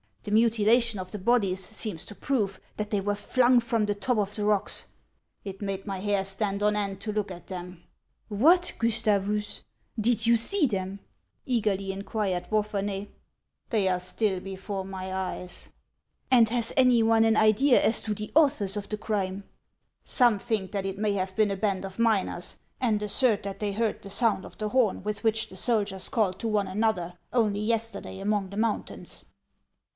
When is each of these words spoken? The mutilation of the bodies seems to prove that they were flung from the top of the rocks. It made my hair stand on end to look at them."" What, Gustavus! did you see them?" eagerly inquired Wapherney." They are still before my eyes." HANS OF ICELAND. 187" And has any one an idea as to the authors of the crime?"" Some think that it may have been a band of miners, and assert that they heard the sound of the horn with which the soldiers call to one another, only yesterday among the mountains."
The 0.23 0.31
mutilation 0.31 0.99
of 0.99 1.11
the 1.11 1.19
bodies 1.19 1.59
seems 1.63 2.05
to 2.05 2.15
prove 2.15 2.59
that 2.77 2.89
they 2.91 3.01
were 3.01 3.15
flung 3.15 3.59
from 3.59 3.85
the 3.85 3.93
top 3.95 4.17
of 4.17 4.35
the 4.35 4.45
rocks. 4.45 4.87
It 5.43 5.61
made 5.63 5.85
my 5.85 5.99
hair 5.99 6.25
stand 6.25 6.61
on 6.63 6.75
end 6.75 7.01
to 7.01 7.11
look 7.11 7.29
at 7.31 7.47
them."" 7.47 7.83
What, 8.27 8.73
Gustavus! 8.79 9.63
did 9.99 10.25
you 10.27 10.37
see 10.37 10.65
them?" 10.67 10.99
eagerly 11.45 11.91
inquired 11.91 12.49
Wapherney." 12.51 13.09
They 13.71 13.87
are 13.87 13.99
still 13.99 14.39
before 14.39 14.85
my 14.85 15.11
eyes." 15.13 15.69
HANS 16.31 16.31
OF 16.31 16.31
ICELAND. 16.31 16.35
187" 16.35 16.37
And 16.37 16.49
has 16.49 16.73
any 16.77 17.03
one 17.03 17.23
an 17.23 17.37
idea 17.37 17.83
as 17.83 18.01
to 18.01 18.15
the 18.15 18.31
authors 18.35 18.77
of 18.77 18.89
the 18.89 18.97
crime?"" 18.97 19.43
Some 20.03 20.39
think 20.39 20.71
that 20.71 20.85
it 20.85 20.97
may 20.99 21.13
have 21.13 21.35
been 21.35 21.51
a 21.51 21.57
band 21.57 21.83
of 21.85 21.99
miners, 21.99 22.57
and 22.79 23.01
assert 23.01 23.43
that 23.43 23.59
they 23.59 23.71
heard 23.73 24.01
the 24.01 24.09
sound 24.09 24.45
of 24.45 24.57
the 24.57 24.69
horn 24.69 25.03
with 25.03 25.23
which 25.23 25.49
the 25.49 25.57
soldiers 25.57 26.09
call 26.09 26.33
to 26.33 26.47
one 26.47 26.67
another, 26.67 27.17
only 27.33 27.59
yesterday 27.59 28.19
among 28.19 28.49
the 28.49 28.57
mountains." 28.57 29.25